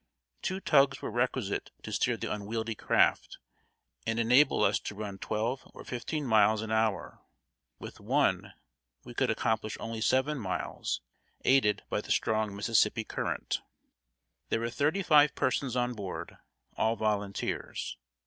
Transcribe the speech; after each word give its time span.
Two 0.41 0.59
tugs 0.59 1.03
were 1.03 1.11
requisite 1.11 1.69
to 1.83 1.91
steer 1.91 2.17
the 2.17 2.33
unwieldy 2.33 2.73
craft, 2.73 3.37
and 4.07 4.19
enable 4.19 4.63
us 4.63 4.79
to 4.79 4.95
run 4.95 5.19
twelve 5.19 5.69
or 5.75 5.83
fifteen 5.85 6.25
miles 6.25 6.63
an 6.63 6.71
hour. 6.71 7.19
With 7.77 7.99
one 7.99 8.55
we 9.03 9.13
could 9.13 9.29
accomplish 9.29 9.77
only 9.79 10.01
seven 10.01 10.39
miles, 10.39 11.01
aided 11.45 11.83
by 11.87 12.01
the 12.01 12.09
strong 12.09 12.55
Mississippi 12.55 13.03
current. 13.03 13.61
There 14.49 14.61
were 14.61 14.71
thirty 14.71 15.03
five 15.03 15.35
persons 15.35 15.75
on 15.75 15.93
board 15.93 16.35
all 16.75 16.95
volunteers. 16.95 17.95